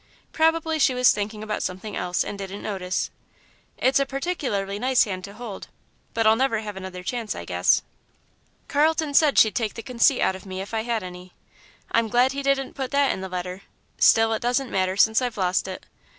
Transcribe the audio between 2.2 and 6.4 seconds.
and didn't notice. It's a particularly nice hand to hold, but I'll